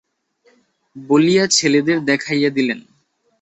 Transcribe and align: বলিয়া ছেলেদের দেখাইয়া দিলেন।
বলিয়া 0.95 1.45
ছেলেদের 1.47 1.97
দেখাইয়া 2.05 2.49
দিলেন। 2.49 2.79